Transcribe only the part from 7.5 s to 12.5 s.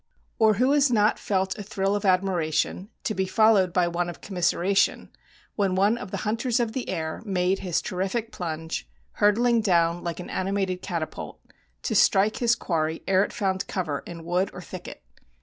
his terrific plunge, hurtling down like an animated catapult, to strike